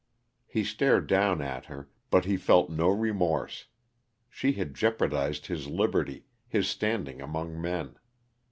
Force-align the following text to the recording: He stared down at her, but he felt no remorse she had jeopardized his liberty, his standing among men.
He 0.47 0.63
stared 0.63 1.05
down 1.05 1.43
at 1.43 1.65
her, 1.65 1.87
but 2.09 2.25
he 2.25 2.35
felt 2.35 2.71
no 2.71 2.89
remorse 2.89 3.67
she 4.31 4.53
had 4.53 4.73
jeopardized 4.73 5.45
his 5.45 5.67
liberty, 5.67 6.23
his 6.47 6.67
standing 6.67 7.21
among 7.21 7.61
men. 7.61 7.99